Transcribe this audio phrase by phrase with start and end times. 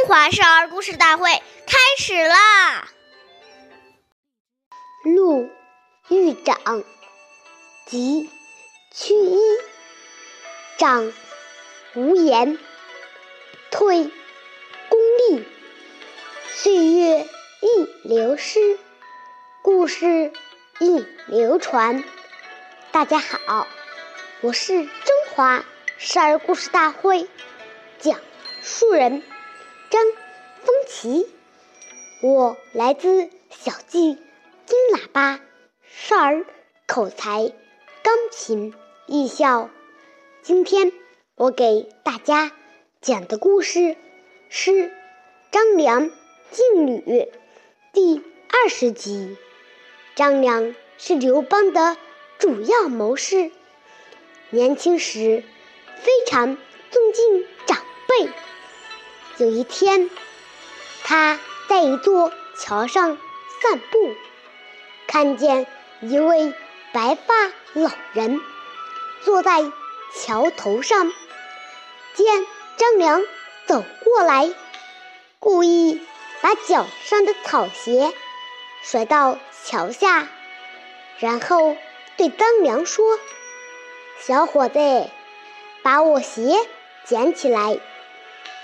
[0.00, 2.88] 中华少儿故事大会开始啦！
[5.04, 5.50] 陆
[6.08, 6.82] 豫长
[7.84, 8.30] 即
[8.94, 9.38] 屈一
[10.78, 11.12] 长
[11.92, 12.58] 无言，
[13.70, 14.04] 退
[14.88, 15.44] 功利，
[16.48, 17.28] 岁月
[17.60, 18.78] 易流失，
[19.60, 20.32] 故事
[20.78, 22.02] 易流传。
[22.90, 23.66] 大家好，
[24.40, 25.62] 我是中华
[25.98, 27.28] 少儿故事大会
[27.98, 28.18] 讲
[28.62, 29.22] 述人。
[29.90, 30.00] 张
[30.62, 31.26] 风奇，
[32.22, 34.16] 我来自小季
[34.64, 35.40] 金喇叭
[35.84, 36.46] 少儿
[36.86, 37.52] 口才
[38.04, 38.72] 钢琴
[39.08, 39.68] 艺校。
[40.42, 40.92] 今天
[41.34, 42.52] 我给大家
[43.00, 43.96] 讲的故事
[44.48, 44.70] 是
[45.50, 46.08] 《张良
[46.52, 47.00] 进吕》
[47.92, 49.36] 第二十集。
[50.14, 51.96] 张良是刘邦的
[52.38, 53.50] 主要谋士，
[54.50, 55.42] 年轻时
[56.00, 56.56] 非常
[56.92, 57.76] 尊敬长
[58.06, 58.30] 辈。
[59.40, 60.10] 有一天，
[61.02, 63.16] 他在一座桥上
[63.62, 64.14] 散步，
[65.06, 65.66] 看见
[66.02, 66.52] 一位
[66.92, 68.38] 白发老人
[69.24, 69.62] 坐在
[70.14, 71.10] 桥头上。
[72.14, 73.22] 见张良
[73.64, 74.52] 走过来，
[75.38, 76.06] 故意
[76.42, 78.12] 把脚上的草鞋
[78.82, 80.28] 甩到桥下，
[81.18, 81.78] 然后
[82.18, 83.18] 对张良说
[84.20, 85.08] ：“小伙子，
[85.80, 86.58] 把我鞋
[87.06, 87.80] 捡起来。”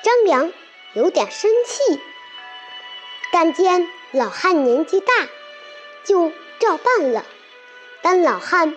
[0.05, 0.53] 张良。
[0.95, 2.01] 有点生气，
[3.33, 5.13] 但见老汉年纪大，
[6.05, 7.25] 就照办了。
[8.03, 8.77] 但老汉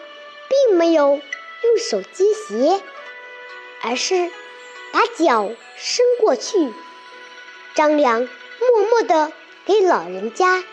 [0.67, 1.21] 并没有
[1.63, 2.81] 用手接鞋，
[3.83, 4.31] 而是
[4.91, 6.73] 把脚伸过去。
[7.75, 9.31] 张良默默地
[9.65, 10.63] 给老人家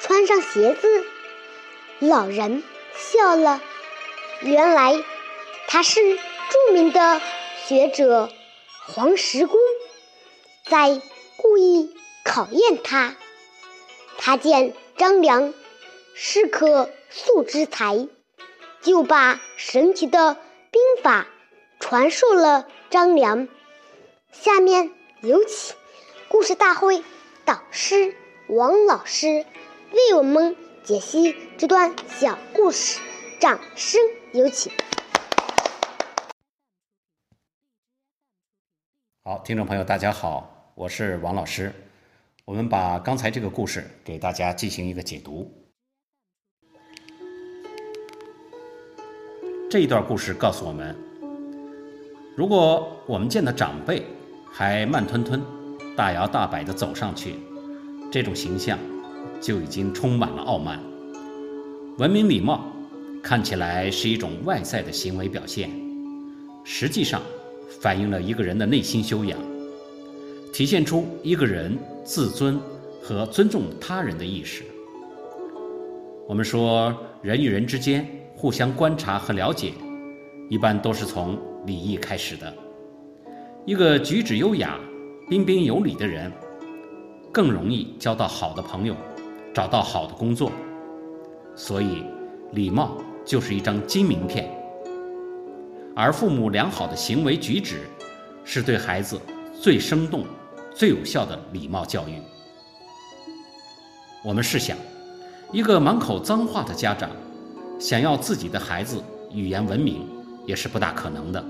[0.00, 1.04] 穿上鞋子。
[1.98, 2.62] 老人
[2.96, 3.60] 笑了，
[4.42, 5.02] 原来
[5.66, 7.20] 他是著名的
[7.66, 8.30] 学者
[8.86, 9.58] 黄石公。
[10.68, 11.00] 在
[11.36, 13.14] 故意考验他，
[14.18, 15.54] 他见张良
[16.16, 18.08] 是颗素之才，
[18.80, 21.28] 就把神奇的兵法
[21.78, 23.46] 传授了张良。
[24.32, 25.76] 下面有请
[26.28, 27.04] 故事大会
[27.44, 28.16] 导师
[28.48, 29.46] 王老师
[29.92, 33.00] 为我们解析这段小故事，
[33.38, 34.00] 掌声
[34.32, 34.72] 有请。
[39.22, 40.55] 好，听众朋友，大家好。
[40.76, 41.72] 我是王老师，
[42.44, 45.50] 我们把刚才这个故事给大家进行一个解读。
[49.70, 50.94] 这一段故事告诉我们，
[52.36, 54.04] 如果我们见到长辈
[54.52, 55.42] 还慢吞吞、
[55.96, 57.36] 大摇大摆的走上去，
[58.12, 58.78] 这种形象
[59.40, 60.78] 就已经充满了傲慢。
[61.96, 62.70] 文明礼貌
[63.22, 65.70] 看起来是一种外在的行为表现，
[66.64, 67.22] 实际上
[67.80, 69.55] 反映了一个人的内心修养。
[70.56, 72.58] 体现出一个人自尊
[73.02, 74.62] 和尊重他人的意识。
[76.26, 79.74] 我们说，人与人之间互相观察和了解，
[80.48, 82.50] 一般都是从礼仪开始的。
[83.66, 84.80] 一个举止优雅、
[85.28, 86.32] 彬彬有礼的人，
[87.30, 88.96] 更容易交到好的朋友，
[89.52, 90.50] 找到好的工作。
[91.54, 92.02] 所以，
[92.52, 92.96] 礼貌
[93.26, 94.50] 就是一张金名片。
[95.94, 97.80] 而父母良好的行为举止，
[98.42, 99.20] 是对孩子
[99.52, 100.24] 最生动。
[100.76, 102.20] 最有效的礼貌教育。
[104.22, 104.76] 我们试想，
[105.50, 107.08] 一个满口脏话的家长，
[107.80, 110.06] 想要自己的孩子语言文明，
[110.44, 111.42] 也是不大可能的。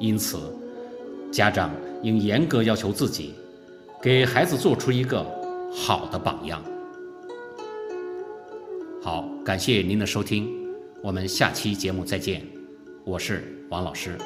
[0.00, 0.52] 因此，
[1.30, 1.70] 家长
[2.02, 3.32] 应严格要求自己，
[4.02, 5.24] 给孩子做出一个
[5.72, 6.60] 好的榜样。
[9.00, 10.48] 好，感谢您的收听，
[11.00, 12.44] 我们下期节目再见。
[13.04, 14.18] 我是王老师。